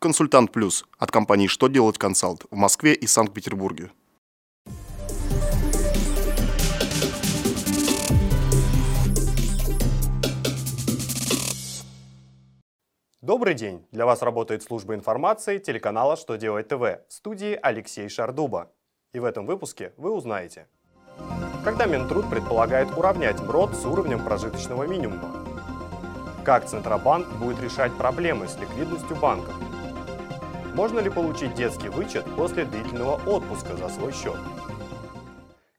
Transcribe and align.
Консультант 0.00 0.52
Плюс 0.52 0.84
от 0.96 1.10
компании 1.10 1.48
«Что 1.48 1.66
делать 1.66 1.98
консалт» 1.98 2.44
в 2.52 2.54
Москве 2.54 2.94
и 2.94 3.08
Санкт-Петербурге. 3.08 3.90
Добрый 13.20 13.54
день! 13.54 13.84
Для 13.90 14.06
вас 14.06 14.22
работает 14.22 14.62
служба 14.62 14.94
информации 14.94 15.58
телеканала 15.58 16.16
«Что 16.16 16.36
делать 16.36 16.68
ТВ» 16.68 16.80
в 16.80 17.00
студии 17.08 17.58
Алексей 17.60 18.08
Шардуба. 18.08 18.70
И 19.12 19.18
в 19.18 19.24
этом 19.24 19.46
выпуске 19.46 19.94
вы 19.96 20.12
узнаете, 20.12 20.68
когда 21.64 21.86
Минтруд 21.86 22.30
предполагает 22.30 22.96
уравнять 22.96 23.40
МРОД 23.40 23.74
с 23.74 23.84
уровнем 23.84 24.24
прожиточного 24.24 24.84
минимума, 24.84 25.44
как 26.44 26.68
Центробанк 26.68 27.26
будет 27.38 27.60
решать 27.60 27.92
проблемы 27.98 28.46
с 28.46 28.56
ликвидностью 28.56 29.16
банков, 29.16 29.67
можно 30.78 31.00
ли 31.00 31.10
получить 31.10 31.54
детский 31.54 31.88
вычет 31.88 32.24
после 32.36 32.64
длительного 32.64 33.16
отпуска 33.28 33.76
за 33.76 33.88
свой 33.88 34.12
счет. 34.12 34.36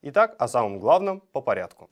Итак, 0.02 0.35
о 0.38 0.49
самом 0.49 0.77
главном 0.77 1.21
по 1.31 1.40
порядку. 1.40 1.90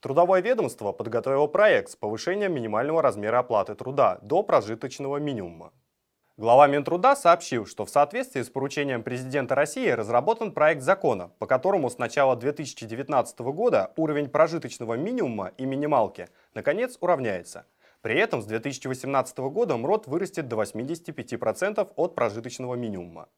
Трудовое 0.00 0.40
ведомство 0.40 0.90
подготовило 0.90 1.46
проект 1.46 1.90
с 1.90 1.94
повышением 1.94 2.52
минимального 2.52 3.00
размера 3.00 3.38
оплаты 3.38 3.76
труда 3.76 4.18
до 4.22 4.42
прожиточного 4.42 5.18
минимума. 5.18 5.72
Глава 6.36 6.66
Минтруда 6.66 7.14
сообщил, 7.14 7.64
что 7.64 7.84
в 7.84 7.90
соответствии 7.90 8.42
с 8.42 8.50
поручением 8.50 9.04
президента 9.04 9.54
России 9.54 9.88
разработан 9.88 10.50
проект 10.50 10.82
закона, 10.82 11.30
по 11.38 11.46
которому 11.46 11.88
с 11.88 11.98
начала 11.98 12.34
2019 12.34 13.38
года 13.38 13.92
уровень 13.96 14.28
прожиточного 14.28 14.94
минимума 14.94 15.52
и 15.58 15.64
минималки 15.64 16.28
наконец 16.54 16.96
уравняется. 17.00 17.66
При 18.02 18.18
этом 18.18 18.40
с 18.40 18.46
2018 18.46 19.36
года 19.38 19.76
МРОД 19.76 20.06
вырастет 20.06 20.48
до 20.48 20.56
85% 20.56 21.92
от 21.96 22.14
прожиточного 22.14 22.74
минимума. 22.74 23.28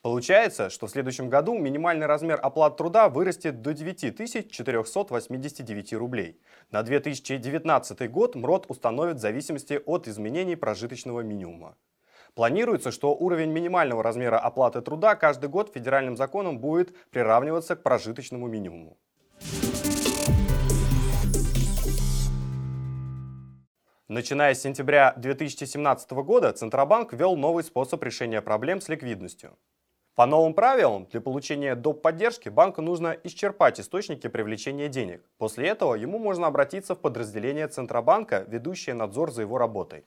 Получается, 0.00 0.70
что 0.70 0.86
в 0.86 0.90
следующем 0.90 1.28
году 1.28 1.58
минимальный 1.58 2.06
размер 2.06 2.38
оплат 2.40 2.76
труда 2.76 3.08
вырастет 3.08 3.62
до 3.62 3.74
9489 3.74 5.92
рублей. 5.94 6.40
На 6.70 6.84
2019 6.84 8.08
год 8.10 8.36
МРОД 8.36 8.66
установит 8.68 9.16
в 9.16 9.20
зависимости 9.20 9.80
от 9.84 10.06
изменений 10.08 10.56
прожиточного 10.56 11.22
минимума. 11.22 11.76
Планируется, 12.34 12.92
что 12.92 13.14
уровень 13.14 13.50
минимального 13.50 14.02
размера 14.02 14.38
оплаты 14.38 14.80
труда 14.80 15.16
каждый 15.16 15.50
год 15.50 15.72
федеральным 15.74 16.16
законом 16.16 16.60
будет 16.60 16.96
приравниваться 17.10 17.74
к 17.74 17.82
прожиточному 17.82 18.46
минимуму. 18.46 18.96
Начиная 24.10 24.54
с 24.54 24.62
сентября 24.62 25.12
2017 25.18 26.10
года 26.12 26.50
Центробанк 26.54 27.12
ввел 27.12 27.36
новый 27.36 27.62
способ 27.62 28.02
решения 28.02 28.40
проблем 28.40 28.80
с 28.80 28.88
ликвидностью. 28.88 29.58
По 30.14 30.24
новым 30.24 30.54
правилам, 30.54 31.04
для 31.10 31.20
получения 31.20 31.74
доп. 31.74 32.00
поддержки 32.00 32.48
банку 32.48 32.80
нужно 32.80 33.14
исчерпать 33.24 33.78
источники 33.80 34.26
привлечения 34.26 34.88
денег. 34.88 35.22
После 35.36 35.68
этого 35.68 35.94
ему 35.94 36.18
можно 36.18 36.46
обратиться 36.46 36.94
в 36.94 37.00
подразделение 37.00 37.68
Центробанка, 37.68 38.46
ведущее 38.48 38.94
надзор 38.94 39.30
за 39.30 39.42
его 39.42 39.58
работой. 39.58 40.06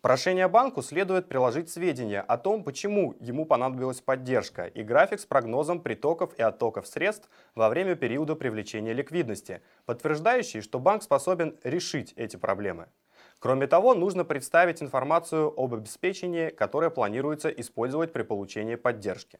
К 0.00 0.48
банку 0.48 0.80
следует 0.80 1.28
приложить 1.28 1.70
сведения 1.70 2.20
о 2.20 2.38
том, 2.38 2.62
почему 2.62 3.16
ему 3.18 3.46
понадобилась 3.46 4.00
поддержка 4.00 4.66
и 4.66 4.84
график 4.84 5.18
с 5.18 5.26
прогнозом 5.26 5.80
притоков 5.80 6.38
и 6.38 6.42
оттоков 6.42 6.86
средств 6.86 7.28
во 7.56 7.68
время 7.68 7.96
периода 7.96 8.36
привлечения 8.36 8.92
ликвидности, 8.92 9.60
подтверждающий, 9.86 10.60
что 10.60 10.78
банк 10.78 11.02
способен 11.02 11.58
решить 11.64 12.12
эти 12.14 12.36
проблемы. 12.36 12.86
Кроме 13.38 13.66
того, 13.66 13.94
нужно 13.94 14.24
представить 14.24 14.82
информацию 14.82 15.52
об 15.56 15.74
обеспечении, 15.74 16.50
которое 16.50 16.90
планируется 16.90 17.48
использовать 17.48 18.12
при 18.12 18.22
получении 18.22 18.74
поддержки. 18.74 19.38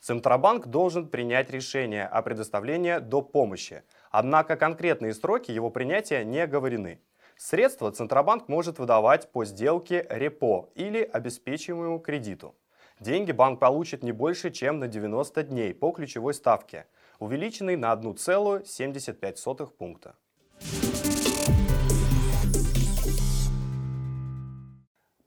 Центробанк 0.00 0.66
должен 0.66 1.08
принять 1.08 1.50
решение 1.50 2.06
о 2.06 2.22
предоставлении 2.22 2.98
до 2.98 3.22
помощи, 3.22 3.82
однако 4.10 4.56
конкретные 4.56 5.14
сроки 5.14 5.50
его 5.50 5.70
принятия 5.70 6.24
не 6.24 6.40
оговорены. 6.40 7.00
Средства 7.36 7.92
Центробанк 7.92 8.48
может 8.48 8.78
выдавать 8.78 9.30
по 9.30 9.44
сделке 9.44 10.06
репо 10.08 10.70
или 10.74 11.02
обеспечиваемому 11.02 12.00
кредиту. 12.00 12.54
Деньги 12.98 13.32
банк 13.32 13.60
получит 13.60 14.02
не 14.02 14.12
больше, 14.12 14.50
чем 14.50 14.78
на 14.78 14.88
90 14.88 15.42
дней 15.42 15.74
по 15.74 15.92
ключевой 15.92 16.32
ставке, 16.32 16.86
увеличенной 17.18 17.76
на 17.76 17.92
1,75 17.92 19.66
пункта. 19.76 20.16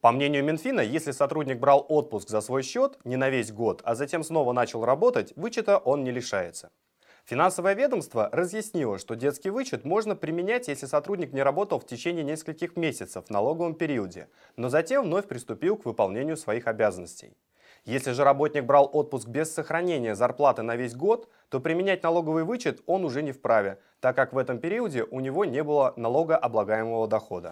По 0.02 0.14
мнению 0.14 0.46
Минфина, 0.46 0.80
если 0.80 1.12
сотрудник 1.12 1.60
брал 1.60 1.86
отпуск 1.90 2.30
за 2.30 2.40
свой 2.40 2.64
счет 2.64 2.98
не 3.04 3.18
на 3.18 3.30
весь 3.30 3.52
год, 3.52 3.82
а 3.84 3.96
затем 3.96 4.24
снова 4.24 4.54
начал 4.54 4.86
работать, 4.86 5.34
вычета 5.36 5.78
он 5.78 6.06
не 6.06 6.12
лишается. 6.12 6.72
Финансовое 7.26 7.74
ведомство 7.74 8.30
разъяснило, 8.32 8.98
что 8.98 9.16
детский 9.16 9.50
вычет 9.50 9.84
можно 9.84 10.16
применять, 10.16 10.70
если 10.70 10.86
сотрудник 10.86 11.34
не 11.34 11.44
работал 11.44 11.82
в 11.82 11.86
течение 11.86 12.24
нескольких 12.24 12.78
месяцев 12.78 13.26
в 13.26 13.30
налоговом 13.30 13.76
периоде, 13.76 14.30
но 14.56 14.70
затем 14.70 15.04
вновь 15.04 15.28
приступил 15.28 15.76
к 15.76 15.86
выполнению 15.86 16.38
своих 16.38 16.68
обязанностей. 16.68 17.36
Если 17.84 18.14
же 18.14 18.24
работник 18.24 18.64
брал 18.64 18.90
отпуск 18.92 19.28
без 19.28 19.54
сохранения 19.54 20.16
зарплаты 20.16 20.62
на 20.62 20.78
весь 20.78 20.96
год, 20.96 21.30
то 21.50 21.60
применять 21.60 22.04
налоговый 22.04 22.46
вычет 22.46 22.82
он 22.86 23.04
уже 23.04 23.22
не 23.22 23.34
вправе, 23.34 23.80
так 24.00 24.16
как 24.16 24.32
в 24.32 24.38
этом 24.38 24.60
периоде 24.60 25.04
у 25.04 25.20
него 25.20 25.44
не 25.44 25.62
было 25.62 25.94
налогооблагаемого 25.98 27.08
дохода. 27.08 27.52